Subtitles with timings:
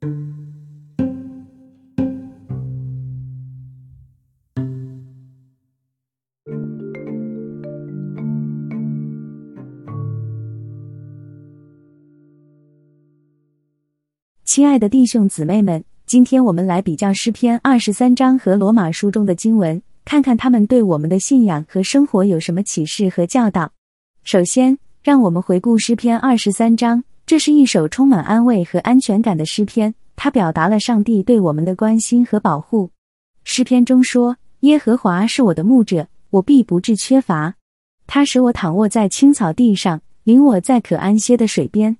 [0.00, 0.06] 亲
[14.66, 23.70] 爱的弟兄姊妹们，今天我们来比较诗篇二十三章和罗马书中的经文，看看他们对我们的信仰和生活有什么启示和教导。
[24.24, 32.90] 首先，让我们回顾诗篇二十三章，这是一首充满安慰和安全感的诗篇，它表达了上帝对我们的关心和保护。
[33.44, 37.54] 诗篇中说：“耶和华是我的牧者，我必不致缺乏。
[38.04, 41.98] 他使我躺卧在青草地上，领我在可安歇的水边。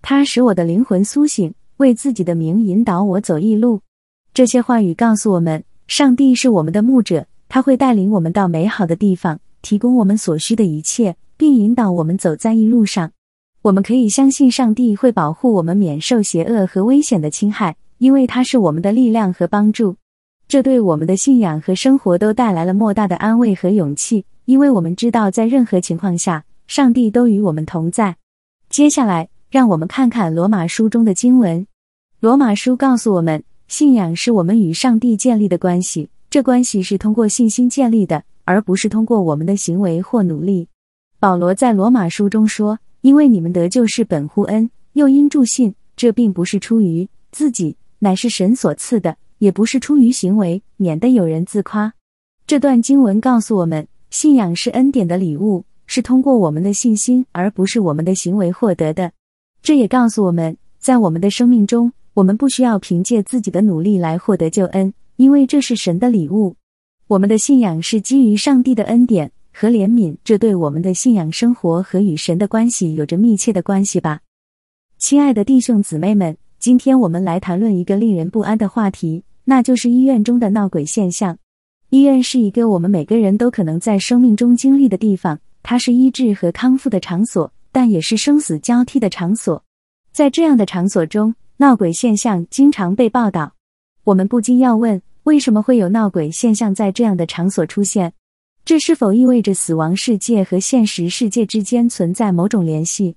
[0.00, 3.82] 他使我的灵魂苏醒。”为自己的名引导我走义路，
[4.34, 13.12] 这些话语告诉我们，上帝是我们的牧者，他会带领我们到美好的地方，提供我们所需的一切，并引导我们走在义路上。
[13.62, 19.94] 我们可以相信上帝会保护我们免受邪恶和危险的侵害，因为他是我们的力量和帮助。
[20.48, 28.16] 这对我们的信仰和生活都带来了莫大的安慰和勇气，因为我们知道在任何情况下，上帝都与我们同在。
[28.68, 31.64] 接下来，让我们看看罗马书中的经文。
[32.18, 40.66] 罗马书告诉我们，信仰是我们与上帝建立的关系，这关系是通过信心建立的，而不是通过我们的行为或努力。
[41.20, 51.92] 保罗在罗马书中说：“因为你们得救是本乎恩，又因助信，这并不是出于自己，乃是神所赐的；也不是出于行为，免得有人自夸。”
[52.46, 59.12] 这段经文告诉我们，信仰是恩典的礼物，是通过我们的信心，而不是我们的行为获得的。
[59.62, 61.92] 这也告诉我们在我们的生命中。
[62.14, 66.56] 我们不需要凭借自己的努力来获得救恩，因为这是神的礼物。
[67.06, 74.20] 我们的信仰是基于上帝的恩典和怜悯，这对我们的信仰生活和与神的关系有着密切的关系吧。
[74.98, 81.36] 亲爱的弟兄姊妹们，今天我们来谈论一个令人不安的话题，那就是医院中的闹鬼现象。
[81.90, 89.62] 医院是一个我们每个人都可能在生命中经历的地方，它是医治和康复的场所，但也是生死交替的场所。
[90.12, 93.54] 在这样的场所中，闹鬼现象经常被报道，
[94.04, 98.12] 我们不禁要问：为什么会有闹鬼现象在这样的场所出现？
[98.64, 103.16] 这是否意味着死亡世界和现实世界之间存在某种联系？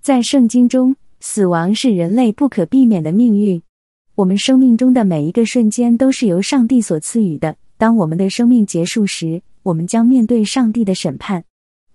[0.00, 3.60] 在圣经中，死亡是人类不可避免的命运。
[4.14, 7.56] 我们生命中的每一个瞬间都是由上帝所赐予的。
[7.76, 11.44] 当我们的生命结束时，我们将面对上帝的审判。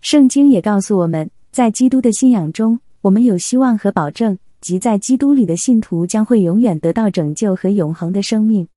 [0.01, 4.37] 圣经也告诉我们，在基督的信仰中，我们有希望和保证。
[4.61, 8.67] 即在基督里的信徒将会永远得到拯救和永恒的生命。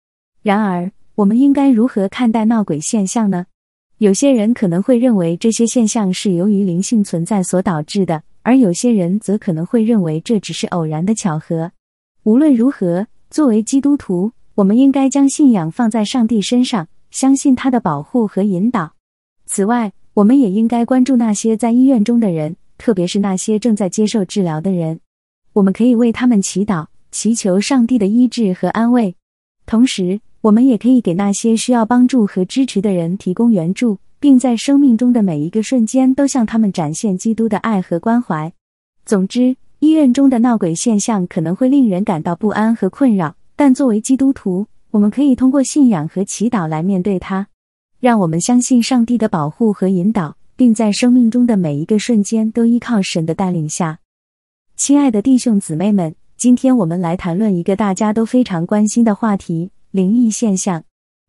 [0.43, 3.45] 然而，我们应该如何看待闹鬼现象呢？
[3.99, 11.71] 有些人可能会认为这些现象是由于灵性存在所导致的，而有些人则可能会认为这只是偶然的巧合。
[12.25, 18.95] 无论如何，作为基督徒，我们应该将信仰放在上帝身上，相信他的保护和引导。
[19.47, 25.01] 此外，我们也应该关注那些在医院中的人，特别是那些正在接受治疗的人。
[25.53, 29.15] 我们可以为他们祈祷，祈求上帝的医治和安慰。
[29.67, 38.53] 同时，我们也可以给那些需要帮助和支持的人提供援助，并在生命中的每一个瞬间都向他们展现基督的爱和关怀。
[39.07, 47.47] 总之，医院中的闹鬼现象可能会令人感到不安和困扰，但作为基督徒，我们可以通过信仰和祈祷来面对它。
[47.99, 54.01] 让我们相信上帝的保护和引导，并在生命中的每一个瞬间都依靠神的带领下。
[54.77, 60.83] 亲爱的弟兄姊妹们，今天我们来谈论一个大家都非常关心的话题——灵异现象。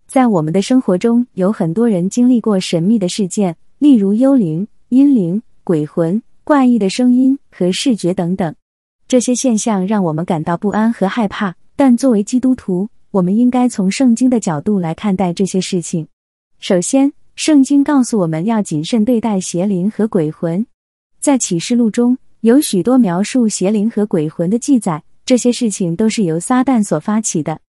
[0.08, 8.56] 在我们的生活中，有很多人经历过神秘的事件，例如幽灵、阴灵、鬼魂、怪异的声音和视觉等等。
[9.08, 11.56] 这些现象让我们感到不安和害怕。
[11.76, 16.08] 但作为基督徒，我们应该从圣经的角度来看待这些事情。
[16.58, 20.66] 首先，圣经告诉我们要谨慎对待邪灵和鬼魂。
[21.20, 22.18] 在启示录中。
[22.42, 27.60] 有许多描述邪灵和鬼魂的记载，这些事情都是由撒旦所发起的。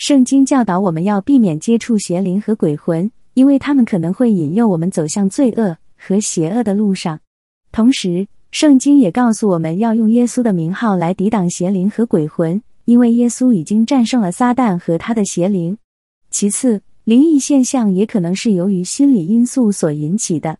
[0.00, 7.20] 圣经教导我们要避免接触邪灵和鬼魂，因为他们可能会引诱我们走向罪恶和邪恶的路上。
[7.70, 15.76] 同时，圣经也告诉我们要用耶稣的名号来抵挡邪灵和鬼魂，因为耶稣已经战胜了撒旦和他的邪灵。
[16.30, 20.56] 其次，灵异现象也可能是由于心理因素所引起的。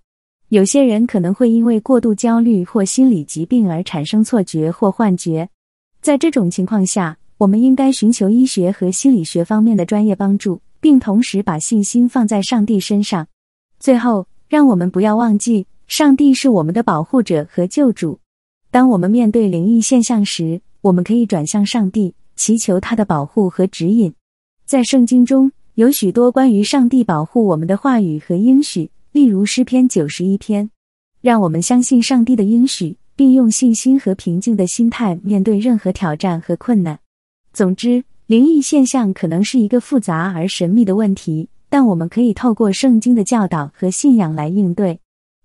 [0.50, 5.48] 有些人可能会因为过度焦虑或心理疾病而产生错觉或幻觉，
[6.02, 13.26] 在这种情况下，我们应该寻求医学和心理学方面的专业帮助，并同时把信心放在上帝身上。
[13.78, 18.20] 最后，让我们不要忘记，上帝是我们的保护者和救主。
[18.70, 24.12] 当我们面对灵异现象时，我们可以转向上帝，祈求他的保护和指引。
[24.66, 30.70] 在圣经中有许多关于上帝保护我们的话语和应许，例如诗篇九十一篇，
[31.22, 36.98] 让我们相信上帝的应许，并用信心和平静的心态面对任何挑战和困难。
[37.52, 45.00] 总之，灵异现象可能是一个复杂而神秘的问题，但我们可以透过圣经的教导和信仰来应对。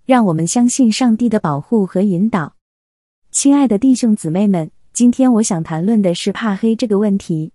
[0.05, 2.53] 让我们相信上帝的保护和引导。
[3.31, 7.51] 亲爱的弟兄姊妹们，今天我想谈论的是怕黑这个问题。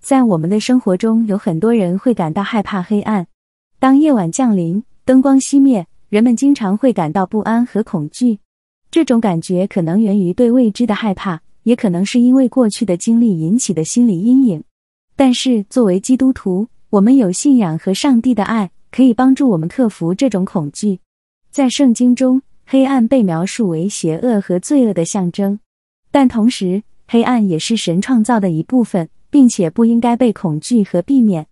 [0.00, 3.26] 在我们的生活中，有很多人会感到害怕黑暗。
[3.78, 8.40] 当夜晚降临，灯光熄灭，人们经常会感到不安和恐惧。
[8.90, 14.62] 这种感觉可能源于对未知的害怕，也可能是因为过去的经历引起的心理阴影。
[15.16, 21.00] 但是，作为基督徒，我们有信仰和上帝的爱，可以帮助我们克服这种恐惧。
[21.50, 25.60] 在圣经中，黑暗被描述为邪恶和罪恶的象征，
[26.10, 31.46] 但同时，黑暗也是神创造的一部分，并且不应该被恐惧和避免。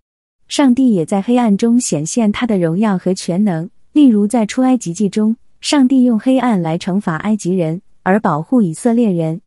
[0.49, 9.41] 上帝也在黑暗中显现他的荣耀和全能，例如在出埃及记中，上帝用黑暗来惩罚埃及人，而保护以色列人。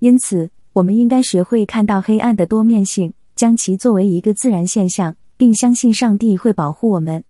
[0.00, 7.22] 因此，我们应该学会看到黑暗的多面性，将其作为一个自然现象，并相信上帝会保护我们。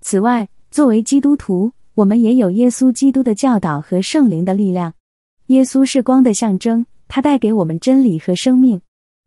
[0.00, 4.94] 此外，作为基督徒，我们也有耶稣基督的教导和圣灵的力量。
[5.48, 8.80] 耶稣是光的象征，他带给我们真理和生命。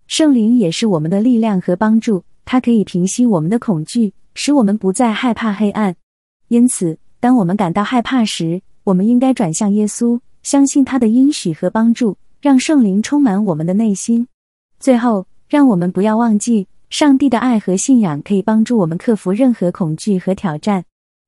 [0.08, 5.96] 圣灵也是我们的力量和帮助，它可以平息我们的恐惧，使我们不再害怕黑暗。
[6.48, 14.28] 因此，当我们感到害怕时，我们应该转向耶稣，相信他的应许和帮助，让圣灵充满我们的内心。
[14.80, 20.86] 最后，让我们不要忘记，上帝的爱和信仰可以帮助我们克服任何恐惧和挑战。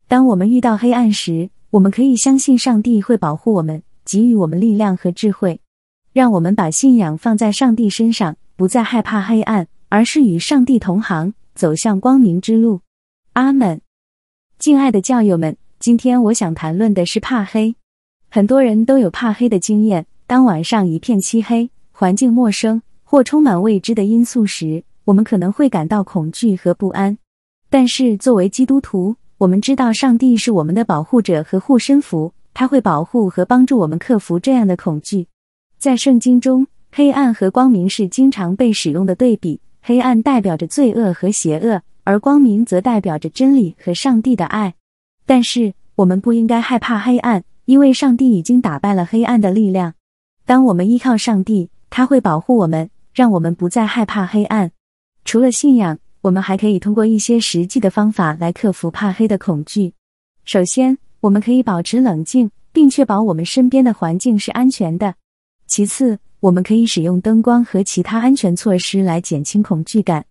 [0.07, 5.61] 当我们遇到黑暗时，我们可以相信上帝会保护我们，给予我们力量和智慧。
[6.11, 12.81] 让我们把信仰放在上帝身上，不再害怕黑暗，而是与上帝同行，走向光明之路。
[13.33, 13.81] 阿门。
[14.57, 17.75] 敬爱的教友们，今天我想谈论的是怕黑。
[18.29, 20.05] 很多人都有怕黑的经验。
[20.29, 27.17] 当晚上一片漆黑，环境陌生或充满未知的因素时，我们可能会感到恐惧和不安。
[27.67, 35.25] 但是，作为基督徒，我们知道上帝是我们的保护者和护身符，他会保护和帮助我们克服这样的恐惧。
[35.79, 39.59] 在圣经中，黑暗和光明是经常被使用的对比。
[39.81, 44.75] 黑暗代表着罪恶和邪恶，而光明则代表着真理和上帝的爱。
[45.25, 49.95] 但是，我们不应该害怕黑暗，因为上帝已经打败了黑暗的力量。
[50.49, 54.71] 当我们依靠上帝，他会保护我们，让我们不再害怕黑暗。
[55.23, 55.99] 除了信仰。
[56.21, 59.93] 我们还可以通过一些实际的方法来克服怕黑的恐惧。
[60.43, 65.15] 首先，我们可以保持冷静，并确保我们身边的环境是安全的。
[65.65, 70.25] 其次，我们可以使用灯光和其他安全措施来减轻恐惧感。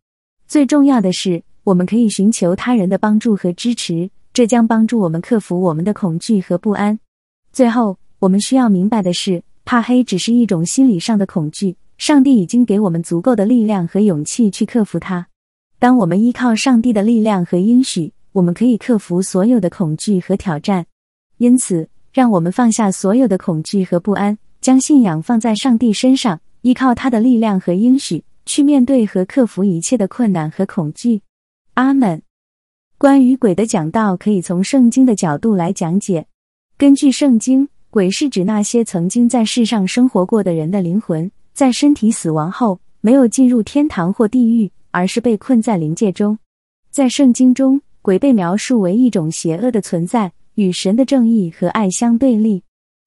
[0.47, 6.99] 最重要的是，我们可以寻求他人的帮助和支持，这将帮助我们克服我们的恐惧和不安。
[7.51, 15.27] 最后，我们需要明白的是，怕黑只是一种心理上的恐惧，上帝已经给我们足够的力量和勇气去克服它。
[15.79, 20.87] 当我们依靠上帝的力量和应许，我们可以克服所有的恐惧和挑战。
[21.37, 31.21] 因此，让我们放下所有的恐惧和不安，将信仰放在上帝身上，依靠他的力量和应许，去面对和克服一切的困难和恐惧。
[31.75, 32.23] 阿门。
[32.97, 36.27] 关于鬼的讲道，可以从圣经的角度来讲解。
[36.79, 44.71] 根据圣经，鬼是指那些曾经在世上生活过的人的灵魂，在身体死亡后没有进入天堂或地狱。
[44.91, 46.39] 而是被困在灵界中。
[46.91, 52.63] 在圣经中，鬼被描述为一种邪恶的存在，与神的正义和爱相对立。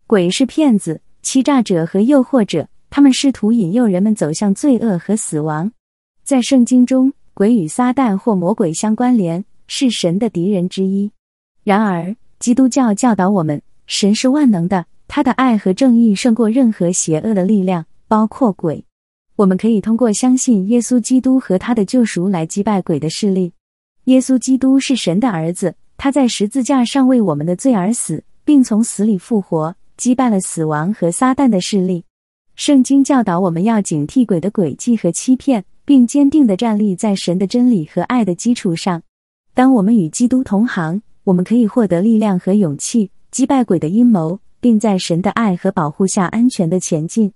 [0.05, 5.71] 鬼是骗子、欺诈者和诱惑者，他们试图引诱人们走向罪恶和死亡。
[6.23, 11.11] 在圣经中，鬼与撒旦或魔鬼相关联，是神的敌人之一。
[11.63, 13.61] 然而，基督教教导我们，
[13.93, 18.85] 神是万能的，他的爱和正义胜过任何邪恶的力量，包括鬼。
[19.35, 23.51] 我们可以通过相信耶稣基督和他的救赎来击败鬼的势力。
[24.05, 32.05] 耶稣基督是神的儿子，他在十字架上为我们的罪而死，并从死里复活，击败了死亡和撒旦的势力。
[32.55, 39.03] 圣经教导我们要警惕鬼的诡计和欺骗，并坚定地站立在神的真理和爱的基础上。
[39.53, 47.33] 当我们与基督同行，我们可以获得力量和勇气，击败鬼的阴谋，并在神的爱和保护下安全地前进。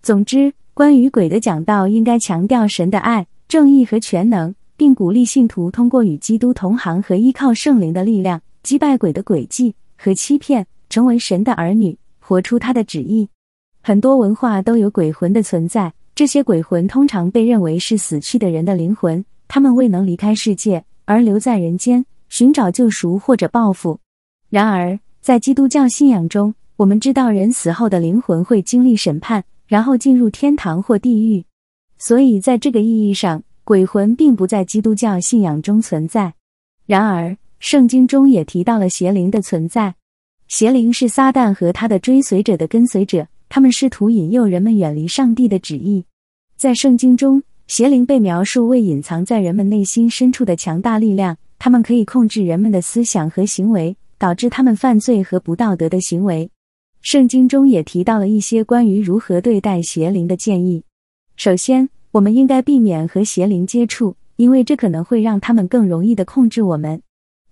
[0.00, 0.52] 总之。
[0.74, 13.28] 关于鬼的讲道，应该强调神的爱、正义和全能，并鼓励信徒通过与基督同行和依靠圣灵的力量，击败鬼的诡计和欺骗，成为神的儿女，活出他的旨意。
[13.82, 23.98] 很多文化都有鬼魂的存在，这些鬼魂通常被认为是死去的人的灵魂，他们未能离开世界，而留在人间寻找救赎或者报复。
[24.48, 24.96] 然而，
[25.28, 31.44] 在基督教信仰中，我们知道人死后的灵魂会经历审判，然后进入天堂或地狱。
[31.98, 36.32] 所以，在这个意义上，鬼魂并不在基督教信仰中存在。
[36.86, 39.96] 然而，圣经中也提到了邪灵的存在。
[40.46, 46.06] 邪灵是撒旦和他的追随者的跟随者，他们试图引诱人们远离上帝的旨意。
[46.56, 56.50] 在圣经中，邪灵被描述为隐藏在人们内心深处的强大力量，他们可以控制人们的思想和行为，导致他们犯罪和不道德的行为。
[57.00, 60.82] 圣经中也提到了一些关于如何对待邪灵的建议。
[61.36, 67.00] 首先，我们应该避免和邪灵接触，因为这可能会让他们更容易的控制我们。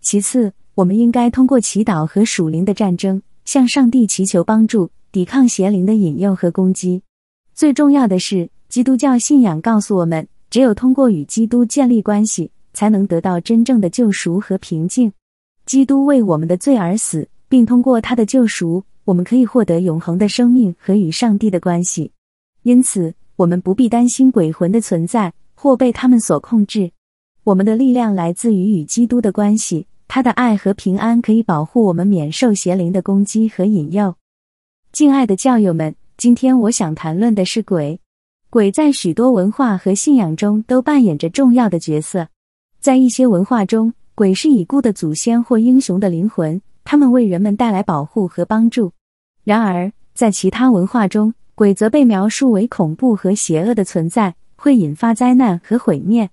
[0.00, 7.02] 其次，我们应该通过祈祷和属灵的战争，向上帝祈求帮助，抵抗邪灵的引诱和攻击。
[7.54, 15.12] 最重要的是，基督教信仰告诉我们，只有通过与基督建立关系，才能得到真正的救赎和平静。
[15.66, 22.12] 基督为我们的罪而死，并通过他的救赎，我们可以获得永恒的生命和与上帝的关系。
[22.62, 26.92] 因此，我们不必担心鬼魂的存在或被他们所控制。
[27.42, 29.88] 我们的力量来自于与基督的关系。
[30.08, 34.14] 他的爱和平安可以保护我们免受邪灵的攻击和引诱。
[34.92, 38.00] 敬爱的教友们，今天我想谈论的是鬼。
[38.48, 42.28] 鬼在许多文化和信仰中都扮演着重要的角色。
[42.78, 48.90] 在一些文化中，鬼是已故的祖先或英雄的灵魂，他们为人们带来保护和帮助。
[49.44, 56.30] 然而，在其他文化中，鬼则被描述为恐怖和邪恶的存在，会引发灾难和毁灭。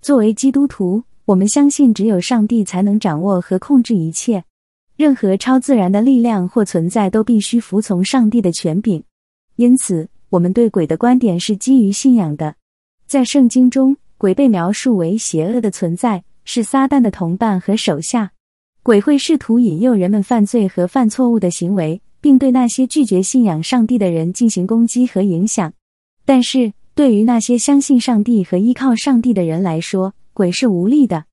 [0.00, 4.44] 作为基督徒，我们相信，只有上帝才能掌握和控制一切。
[4.96, 9.02] 任何超自然的力量或存在都必须服从上帝的权柄。
[9.56, 12.54] 因此，我们对鬼的观点是基于信仰的。
[13.08, 18.32] 在圣经中，鬼被描述为邪恶的存在，是撒旦的同伴和手下。
[18.82, 25.72] 鬼会试图引诱人们犯罪和犯错误的行为，并对那些拒绝信仰上帝的人进行攻击和影响。
[26.24, 31.24] 但是，对于那些相信上帝和依靠上帝的人来说，鬼是无力的，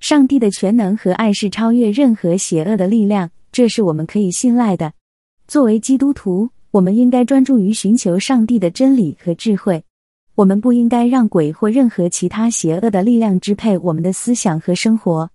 [0.00, 4.92] 上帝的全能和爱是超越任何邪恶的力量，这是我们可以信赖的。
[5.46, 9.84] 作为基督徒，我们应该专注于寻求上帝的真理和智慧。
[10.36, 15.30] 我们不应该让鬼或任何其他邪恶的力量支配我们的思想和生活。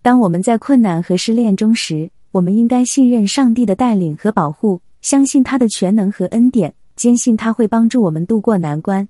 [0.00, 9.06] 当我们在困难和失恋中时，我们应该信任上帝的带领和保护，相信他的全能和恩典，坚信他会帮助我们度过难关。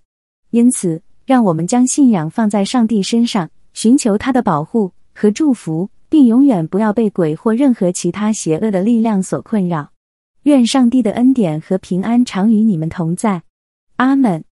[0.50, 3.48] 因此，让我们将信仰放在上帝身上。
[3.72, 9.90] 寻求他的保护和祝福，并永远不要被鬼或任何其他邪恶的力量所困扰。
[10.42, 13.42] 愿上帝的恩典和平安常与你们同在。
[13.96, 14.42] 阿门。